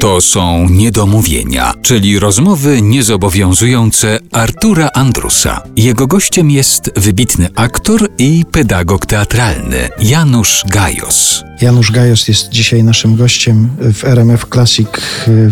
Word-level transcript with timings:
To 0.00 0.20
są 0.20 0.68
niedomówienia, 0.68 1.72
czyli 1.82 2.18
rozmowy 2.18 2.82
niezobowiązujące 2.82 4.18
Artura 4.32 4.88
Andrusa. 4.94 5.60
Jego 5.76 6.06
gościem 6.06 6.50
jest 6.50 6.90
wybitny 6.96 7.48
aktor 7.54 8.08
i 8.18 8.44
pedagog 8.52 9.06
teatralny 9.06 9.88
Janusz 10.00 10.64
Gajos. 10.68 11.44
Janusz 11.60 11.90
Gajos 11.90 12.28
jest 12.28 12.48
dzisiaj 12.48 12.84
naszym 12.84 13.16
gościem 13.16 13.70
w 13.78 14.04
RMF 14.04 14.46
Classic 14.52 14.88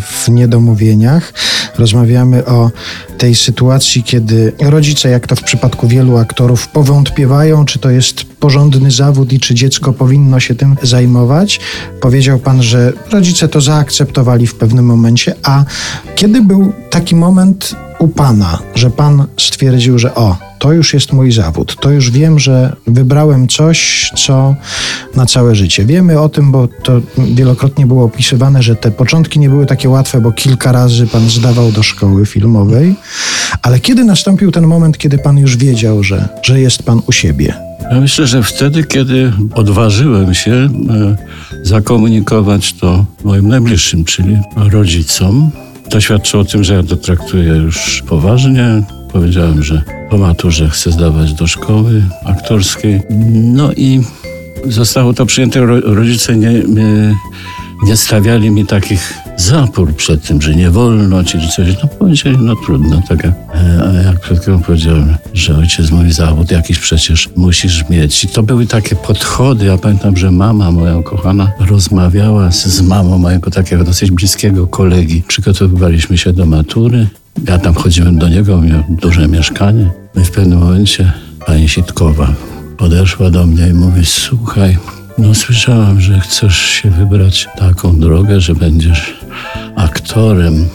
w 0.00 0.28
Niedomówieniach. 0.28 1.32
Rozmawiamy 1.78 2.46
o 2.46 2.70
tej 3.18 3.34
sytuacji, 3.34 4.02
kiedy 4.02 4.52
rodzice, 4.60 5.08
jak 5.08 5.26
to 5.26 5.36
w 5.36 5.42
przypadku 5.42 5.88
wielu 5.88 6.16
aktorów, 6.16 6.68
powątpiewają, 6.68 7.64
czy 7.64 7.78
to 7.78 7.90
jest 7.90 8.24
porządny 8.24 8.90
zawód 8.90 9.32
i 9.32 9.40
czy 9.40 9.54
dziecko 9.54 9.92
powinno 9.92 10.40
się 10.40 10.54
tym 10.54 10.76
zajmować. 10.82 11.60
Powiedział 12.00 12.38
pan, 12.38 12.62
że 12.62 12.92
rodzice 13.10 13.48
to 13.48 13.60
zaakceptowali 13.60 14.46
w 14.46 14.54
pewnym 14.54 14.84
momencie, 14.84 15.34
a 15.42 15.64
kiedy 16.14 16.42
był 16.42 16.72
taki 16.90 17.16
moment 17.16 17.76
u 18.02 18.08
pana, 18.08 18.58
że 18.74 18.90
pan 18.90 19.26
stwierdził, 19.38 19.98
że 19.98 20.14
o, 20.14 20.36
to 20.58 20.72
już 20.72 20.94
jest 20.94 21.12
mój 21.12 21.32
zawód, 21.32 21.76
to 21.80 21.90
już 21.90 22.10
wiem, 22.10 22.38
że 22.38 22.76
wybrałem 22.86 23.48
coś, 23.48 24.10
co 24.16 24.54
na 25.16 25.26
całe 25.26 25.54
życie. 25.54 25.84
Wiemy 25.84 26.20
o 26.20 26.28
tym, 26.28 26.52
bo 26.52 26.68
to 26.82 27.00
wielokrotnie 27.18 27.86
było 27.86 28.04
opisywane, 28.04 28.62
że 28.62 28.76
te 28.76 28.90
początki 28.90 29.38
nie 29.38 29.48
były 29.48 29.66
takie 29.66 29.88
łatwe, 29.88 30.20
bo 30.20 30.32
kilka 30.32 30.72
razy 30.72 31.06
pan 31.06 31.30
zdawał 31.30 31.72
do 31.72 31.82
szkoły 31.82 32.26
filmowej, 32.26 32.94
ale 33.62 33.80
kiedy 33.80 34.04
nastąpił 34.04 34.52
ten 34.52 34.66
moment, 34.66 34.98
kiedy 34.98 35.18
pan 35.18 35.38
już 35.38 35.56
wiedział, 35.56 36.02
że, 36.02 36.28
że 36.42 36.60
jest 36.60 36.82
pan 36.82 37.02
u 37.06 37.12
siebie? 37.12 37.54
Ja 37.90 38.00
myślę, 38.00 38.26
że 38.26 38.42
wtedy, 38.42 38.84
kiedy 38.84 39.32
odważyłem 39.54 40.34
się 40.34 40.52
e, 40.52 40.68
zakomunikować 41.62 42.72
to 42.72 43.04
moim 43.24 43.48
najbliższym, 43.48 44.04
czyli 44.04 44.38
rodzicom, 44.56 45.50
to 45.92 46.00
świadczy 46.00 46.38
o 46.38 46.44
tym, 46.44 46.64
że 46.64 46.74
ja 46.74 46.82
to 46.82 46.96
traktuję 46.96 47.52
już 47.52 48.02
poważnie. 48.08 48.82
Powiedziałem, 49.12 49.62
że 49.62 49.82
po 50.10 50.18
maturze 50.18 50.68
chcę 50.68 50.92
zdawać 50.92 51.34
do 51.34 51.46
szkoły 51.46 52.02
aktorskiej. 52.24 53.00
No 53.32 53.72
i 53.72 54.02
zostało 54.64 55.14
to 55.14 55.26
przyjęte. 55.26 55.60
Rodzice 55.84 56.36
nie, 56.36 56.52
nie, 57.86 57.96
stawiali 57.96 58.50
mi 58.50 58.66
takich 58.66 59.21
zapór 59.36 59.96
przed 59.96 60.22
tym, 60.22 60.42
że 60.42 60.54
nie 60.54 60.70
wolno 60.70 61.24
ci, 61.24 61.40
czy 61.40 61.48
coś. 61.48 61.82
No 61.82 61.88
powiedzieli, 61.88 62.38
no 62.40 62.56
trudno, 62.56 63.02
tak 63.08 63.24
jak, 63.24 63.34
a 63.88 64.02
jak 64.02 64.20
przed 64.20 64.40
chwilą 64.40 64.62
powiedziałem, 64.62 65.16
że 65.34 65.56
ojciec 65.56 65.90
mój 65.90 66.12
zawód 66.12 66.50
jakiś 66.50 66.78
przecież 66.78 67.28
musisz 67.36 67.88
mieć. 67.88 68.24
I 68.24 68.28
to 68.28 68.42
były 68.42 68.66
takie 68.66 68.96
podchody. 68.96 69.64
Ja 69.64 69.78
pamiętam, 69.78 70.16
że 70.16 70.30
mama 70.30 70.70
moja 70.70 70.96
ukochana 70.96 71.52
rozmawiała 71.60 72.52
z, 72.52 72.66
z 72.66 72.82
mamą 72.82 73.18
mojego 73.18 73.50
takiego 73.50 73.84
dosyć 73.84 74.10
bliskiego 74.10 74.66
kolegi. 74.66 75.22
Przygotowywaliśmy 75.28 76.18
się 76.18 76.32
do 76.32 76.46
matury. 76.46 77.06
Ja 77.48 77.58
tam 77.58 77.74
chodziłem 77.74 78.18
do 78.18 78.28
niego, 78.28 78.60
miał 78.60 78.82
duże 78.88 79.28
mieszkanie. 79.28 79.90
I 80.16 80.24
w 80.24 80.30
pewnym 80.30 80.58
momencie 80.58 81.12
pani 81.46 81.68
Sitkowa 81.68 82.34
podeszła 82.78 83.30
do 83.30 83.46
mnie 83.46 83.68
i 83.68 83.74
mówi, 83.74 84.06
słuchaj, 84.06 84.78
no 85.18 85.34
słyszałam, 85.34 86.00
że 86.00 86.20
chcesz 86.20 86.56
się 86.56 86.90
wybrać 86.90 87.48
taką 87.58 88.00
drogę, 88.00 88.40
że 88.40 88.54
będziesz 88.54 89.14
aktorem. 89.76 90.68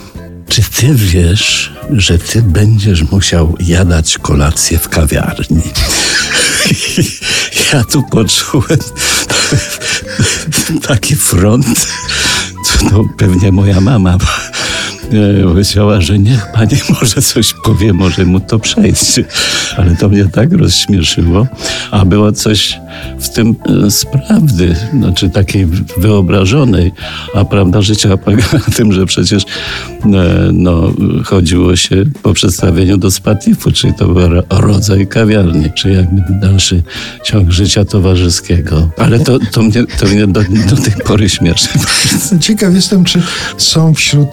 Czy 0.48 0.62
ty 0.62 0.94
wiesz, 0.94 1.72
że 1.90 2.18
ty 2.18 2.42
będziesz 2.42 3.02
musiał 3.02 3.56
jadać 3.60 4.18
kolację 4.18 4.78
w 4.78 4.88
kawiarni? 4.88 5.62
ja 7.72 7.84
tu 7.84 8.02
poczułem 8.02 8.78
taki 10.88 11.16
front. 11.16 11.86
To 12.90 13.04
pewnie 13.16 13.52
moja 13.52 13.80
mama 13.80 14.18
powiedziała, 15.44 16.00
że 16.00 16.18
niech 16.18 16.52
pani 16.52 16.76
może 17.00 17.22
coś 17.22 17.54
powie, 17.64 17.92
może 17.92 18.24
mu 18.24 18.40
to 18.40 18.58
przejść. 18.58 19.20
Ale 19.76 19.96
to 19.96 20.08
mnie 20.08 20.24
tak 20.24 20.52
rozśmieszyło, 20.52 21.46
a 21.90 22.04
było 22.04 22.32
coś 22.32 22.80
w 23.18 23.28
tym 23.28 23.56
e, 23.86 23.90
z 23.90 24.04
prawdy, 24.04 24.76
znaczy 24.98 25.30
takiej 25.30 25.66
wyobrażonej, 25.96 26.92
a 27.34 27.44
prawda 27.44 27.82
życia 27.82 28.16
polega 28.16 28.44
na 28.52 28.74
tym, 28.76 28.92
że 28.92 29.06
przecież 29.06 29.42
e, 29.42 29.46
no, 30.52 30.92
chodziło 31.24 31.76
się 31.76 32.04
po 32.22 32.34
przedstawieniu 32.34 32.96
do 32.96 33.10
Spatifu, 33.10 33.72
czyli 33.72 33.94
to 33.94 34.08
był 34.08 34.28
rodzaj 34.50 35.06
kawiarni, 35.06 35.70
czy 35.74 35.90
jakby 35.90 36.22
dalszy 36.40 36.82
ciąg 37.24 37.50
życia 37.50 37.84
towarzyskiego. 37.84 38.90
Ale 38.98 39.18
to, 39.18 39.38
to 39.52 39.62
mnie, 39.62 39.84
to 40.00 40.06
mnie 40.06 40.26
do, 40.26 40.40
do 40.70 40.76
tej 40.76 40.92
pory 41.04 41.28
śmieszy. 41.28 41.68
Ciekaw 42.40 42.74
jestem, 42.74 43.04
czy 43.04 43.22
są 43.58 43.94
wśród 43.94 44.28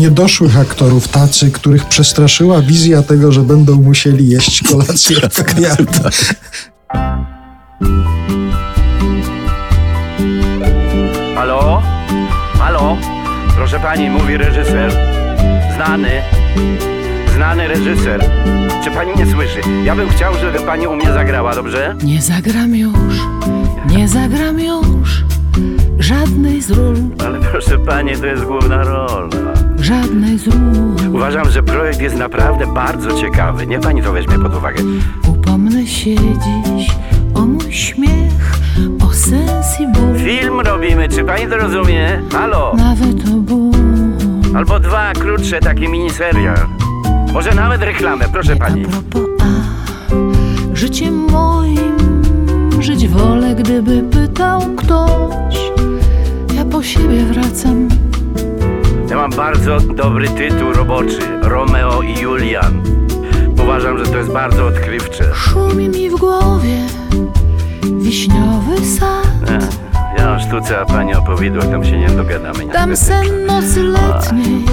niedoszłych 0.00 0.58
aktorów 0.58 1.08
tacy, 1.08 1.50
których 1.50 1.84
przestraszyła 1.84 2.62
wizja 2.62 3.02
tego, 3.02 3.32
że 3.32 3.40
będą 3.40 3.82
musieli 3.82 4.28
jeść 4.28 4.62
kolację 4.62 5.16
w 5.30 5.44
kawiarni. 5.44 5.86
Halo? 11.34 11.82
Halo? 12.58 12.96
Proszę 13.56 13.80
pani, 13.80 14.10
mówi 14.10 14.36
reżyser. 14.36 14.92
Znany. 15.76 16.10
Znany 17.34 17.68
reżyser. 17.68 18.30
Czy 18.84 18.90
pani 18.90 19.16
nie 19.16 19.32
słyszy? 19.32 19.60
Ja 19.84 19.96
bym 19.96 20.08
chciał, 20.08 20.34
żeby 20.40 20.58
pani 20.58 20.86
u 20.86 20.96
mnie 20.96 21.12
zagrała, 21.12 21.54
dobrze? 21.54 21.96
Nie 22.02 22.22
zagram 22.22 22.76
już, 22.76 23.14
nie 23.90 24.08
zagram 24.08 24.60
już 24.60 25.24
żadnej 26.00 26.62
z 26.62 26.70
ról, 26.70 26.94
Ale 27.26 27.38
proszę 27.40 27.78
pani, 27.78 28.16
to 28.16 28.26
jest 28.26 28.44
główna 28.44 28.84
rola. 28.84 29.28
żadnej 29.78 30.38
z 30.38 30.46
ról. 30.46 31.14
Uważam, 31.14 31.50
że 31.50 31.62
projekt 31.62 32.00
jest 32.00 32.16
naprawdę 32.16 32.66
bardzo 32.74 33.20
ciekawy. 33.20 33.66
Niech 33.66 33.80
pani 33.80 34.02
to 34.02 34.12
weźmie 34.12 34.38
pod 34.38 34.54
uwagę. 34.56 34.82
Upomnę 35.28 35.86
się 35.86 36.14
dziś 36.16 36.90
o 37.34 37.40
mój 37.46 37.72
śmiech, 37.72 38.58
o 39.08 39.12
sens 39.12 39.80
i 39.80 39.86
ból, 39.92 40.18
Film 40.18 40.60
robimy, 40.60 41.08
czy 41.08 41.24
pani 41.24 41.46
to 41.46 41.56
rozumie? 41.56 42.22
Halo? 42.32 42.72
nawet 42.76 43.28
o 43.28 43.30
ból. 43.36 43.70
Albo 44.56 44.80
dwa 44.80 45.12
krótsze 45.12 45.60
takie 45.60 45.88
miniserial. 45.88 46.58
Może 47.32 47.54
nawet 47.54 47.82
reklamę, 47.82 48.24
proszę 48.32 48.56
pani. 48.56 48.84
A 48.84 48.88
propos, 48.88 49.22
a 49.40 50.76
życiem 50.76 51.14
moim 51.30 51.99
żyć 52.82 53.08
wolę, 53.08 53.54
gdyby 53.54 54.02
pytał 54.02 54.60
ktoś. 54.76 55.70
Ja 56.56 56.64
po 56.64 56.82
siebie 56.82 57.24
wracam, 57.24 57.88
Ja 59.10 59.16
mam 59.16 59.30
bardzo 59.30 59.80
dobry 59.80 60.28
tytuł 60.28 60.72
roboczy. 60.72 61.18
Romeo 61.42 62.02
i 62.02 62.20
Julian. 62.20 62.82
Uważam, 63.62 63.98
że 63.98 64.04
to 64.04 64.16
jest 64.18 64.30
bardzo 64.32 64.66
odkrywcze. 64.66 65.24
szumi 65.34 65.88
mi 65.88 66.10
w 66.10 66.16
głowie 66.18 66.76
wiśniowy 68.00 68.86
sad. 68.98 69.50
E, 69.50 69.58
Ja 70.18 70.34
o 70.34 70.38
sztuce, 70.40 70.80
a 70.80 70.84
pani 70.84 71.14
o 71.14 71.22
powidłach, 71.22 71.70
tam 71.70 71.84
się 71.84 71.98
nie 71.98 72.08
dogadamy. 72.10 72.66
Tam 72.72 72.90
niestety. 72.90 73.26
sen 73.28 73.46
nocy 73.46 73.82
letniej 73.82 74.64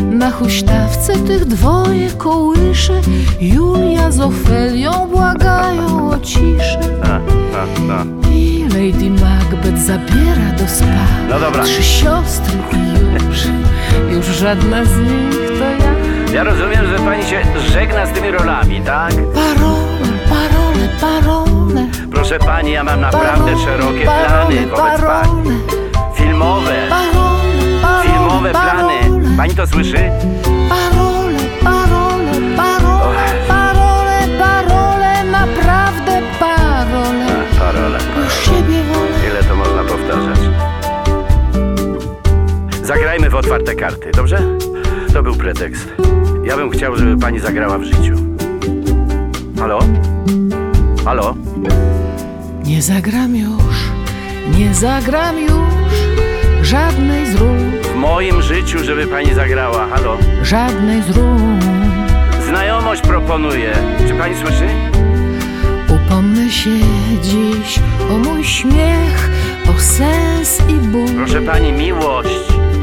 Na 0.00 0.30
huśtawce 0.30 1.12
tych 1.12 1.44
dwoje 1.44 2.10
kołysze 2.10 3.00
Julia 3.40 4.10
z 4.10 4.20
Ofelią 4.20 5.06
błagają 5.12 6.10
o 6.10 6.18
ciszę. 6.18 6.80
I 8.30 8.64
Lady 8.68 9.10
Macbeth 9.10 9.78
zabiera 9.78 10.52
do 10.58 10.68
spa 10.68 10.86
No 11.30 11.40
dobra. 11.40 11.62
Trzy 11.64 11.82
siostry 11.82 12.58
już 13.28 13.38
Już 14.16 14.26
żadna 14.26 14.84
z 14.84 14.96
nich 14.98 15.48
to 15.58 15.64
ja 15.64 16.34
Ja 16.34 16.44
rozumiem, 16.44 16.86
że 16.86 16.98
pani 16.98 17.22
się 17.24 17.42
żegna 17.72 18.06
z 18.06 18.10
tymi 18.10 18.30
rolami, 18.30 18.80
tak? 18.80 19.12
Parole, 19.12 20.12
parole, 20.28 20.88
parole 21.00 21.86
Proszę 22.12 22.38
pani, 22.38 22.72
ja 22.72 22.84
mam 22.84 23.00
naprawdę 23.00 23.58
szerokie 23.58 24.02
plany 24.04 24.66
wobec 24.66 24.76
pani. 24.76 25.00
parole, 25.00 25.54
Filmowe, 26.14 26.74
parole, 26.90 27.80
parole, 27.82 28.02
filmowe 28.02 28.50
plany. 28.50 28.81
Parole. 29.32 29.36
Pani 29.36 29.54
to 29.54 29.66
słyszy? 29.66 30.10
Parole, 30.68 31.38
parole, 31.64 32.32
parole, 32.56 33.24
parole, 33.48 34.28
parole, 34.38 35.24
naprawdę 35.30 36.22
parole. 36.38 37.26
A, 37.26 37.60
Parole. 37.60 37.98
Już 38.24 38.34
ciebie 38.44 38.82
wolę. 38.82 39.30
Ile 39.30 39.42
to 39.44 39.54
można 39.56 39.82
powtarzać? 39.84 40.38
Zagrajmy 42.84 43.30
w 43.30 43.34
otwarte 43.34 43.74
karty, 43.74 44.10
dobrze? 44.16 44.38
To 45.12 45.22
był 45.22 45.34
pretekst. 45.34 45.88
Ja 46.44 46.56
bym 46.56 46.70
chciał, 46.70 46.96
żeby 46.96 47.16
pani 47.20 47.40
zagrała 47.40 47.78
w 47.78 47.84
życiu. 47.84 48.16
Halo? 49.58 49.78
Halo? 51.04 51.34
Nie 52.64 52.82
zagram 52.82 53.36
już, 53.36 53.76
nie 54.58 54.74
zagram 54.74 55.38
już 55.38 55.92
żadnej 56.62 57.26
z 57.26 57.34
ról, 57.34 57.58
moim 58.02 58.42
życiu, 58.42 58.84
żeby 58.84 59.06
pani 59.06 59.34
zagrała. 59.34 59.86
Halo? 59.86 60.16
Żadnej 60.42 61.02
z 61.02 61.10
ról 61.16 61.36
Znajomość 62.48 63.02
proponuję. 63.02 63.72
Czy 64.08 64.14
pani 64.14 64.34
słyszy? 64.36 64.66
Upomnę 65.88 66.50
się 66.50 66.70
dziś 67.22 67.78
o 68.10 68.18
mój 68.18 68.44
śmiech, 68.44 69.30
o 69.76 69.80
sens 69.80 70.60
i 70.68 70.72
ból. 70.72 71.08
Proszę 71.16 71.40
pani, 71.42 71.72
miłość, 71.72 72.40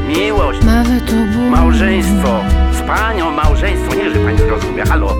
miłość, 0.08 0.60
Nawet 0.64 1.06
to 1.06 1.12
ból. 1.12 1.50
małżeństwo. 1.50 2.40
Z 2.72 2.80
panią 2.86 3.30
małżeństwo. 3.30 3.94
Nie, 3.94 4.10
że 4.10 4.16
pani 4.20 4.38
zrozumie. 4.38 4.82
Halo? 4.84 5.16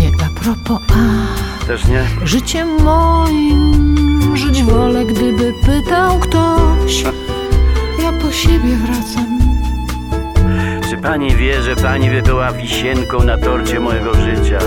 Nie 0.00 0.08
a 0.26 0.40
propos, 0.40 0.82
a 0.94 1.66
Też 1.66 1.84
nie? 1.84 2.04
życiem 2.24 2.68
moim 2.84 4.36
żyć 4.36 4.62
wolę, 4.62 5.04
gdyby 5.04 5.52
pytał 5.66 6.18
ktoś. 6.18 7.04
Siebie 8.38 8.76
wracam. 8.76 9.38
Czy 10.90 10.96
pani 10.96 11.36
wie, 11.36 11.62
że 11.62 11.76
pani 11.76 12.10
by 12.10 12.22
była 12.22 12.52
wisienką 12.52 13.22
na 13.24 13.38
torcie 13.38 13.80
mojego 13.80 14.14
życia? 14.14 14.58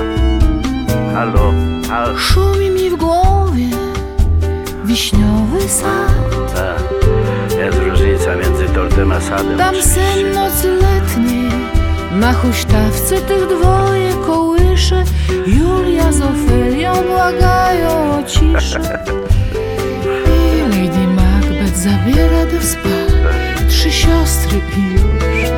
Halo? 1.14 1.54
Halo? 1.90 2.18
Szumi 2.18 2.70
mi 2.70 2.90
w 2.90 2.96
głowie 2.96 3.68
wiśniowy 4.86 5.62
sad. 5.70 6.58
A, 6.58 7.58
jest 7.58 7.78
różnica 7.78 8.36
między 8.36 8.66
tortem 8.74 9.12
a 9.12 9.22
sadem. 9.22 9.58
Tam 9.58 9.70
oczywiście. 9.70 9.90
sen 9.90 10.32
nocy 10.34 10.68
letniej 10.68 11.52
Na 12.12 12.34
huśtawce 12.34 13.22
tych 13.22 13.48
dwoje 13.48 14.14
kołysze 14.26 15.04
Julia 15.48 16.12
z 16.12 16.22
Ofelią 16.22 16.94
błagają 17.04 18.20
o 18.20 18.24
ciszę 18.24 18.80
siostry 24.12 24.62
i 24.78 24.94
już 24.94 25.50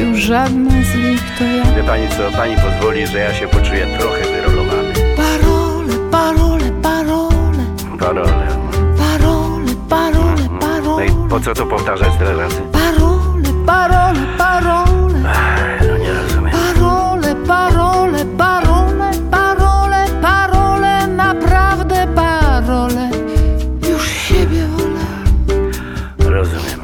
Już 0.00 0.18
żadna 0.20 0.70
z 0.70 0.94
nich 0.94 1.38
to 1.38 1.44
ja 1.44 1.64
Wie 1.76 1.82
pani 1.84 2.08
co, 2.08 2.36
pani 2.36 2.56
pozwoli, 2.56 3.06
że 3.06 3.18
ja 3.18 3.34
się 3.34 3.48
poczuję 3.48 3.98
trochę 3.98 4.22
wyrolowany. 4.24 4.92
Parole, 5.16 5.94
parole, 6.10 6.70
parole 6.82 7.64
Parole. 7.98 8.48
Parole, 8.98 9.72
parole, 9.88 10.42
No 10.50 10.58
parole 10.60 11.06
i 11.06 11.28
po 11.28 11.40
co 11.40 11.54
to 11.54 11.66
powtarzać 11.66 12.08
tyle 12.18 12.36
razy? 12.36 12.60
Parole, 12.72 13.48
parole, 13.66 14.20
parole 14.38 15.18
Ech, 15.30 15.88
No 15.88 15.96
nie 15.96 16.12
rozumiem. 16.12 16.52
Parole, 16.52 17.34
parole, 17.46 18.24
parole, 18.38 19.10
parole, 19.30 20.06
parole, 20.22 21.06
naprawdę 21.06 22.06
parole. 22.14 23.10
Już 23.90 24.08
siebie 24.08 24.66
wolę. 24.66 25.00
Rozumiem. 26.18 26.83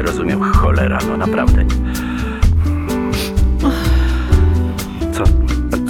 Nie 0.00 0.06
rozumiem, 0.06 0.52
cholera, 0.52 0.98
no 1.08 1.16
naprawdę. 1.16 1.64
Co? 5.12 5.24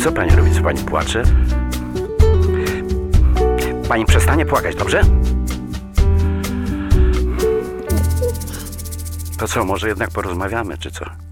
Co 0.03 0.13
pani 0.13 0.31
robi? 0.37 0.51
Co 0.51 0.63
pani 0.63 0.85
płacze? 0.85 1.23
Pani 3.89 4.05
przestanie 4.05 4.47
płakać, 4.47 4.77
dobrze? 4.77 5.03
To 9.39 9.49
co, 9.49 9.65
może 9.65 9.89
jednak 9.89 10.11
porozmawiamy, 10.11 10.79
czy 10.79 10.91
co? 10.91 11.30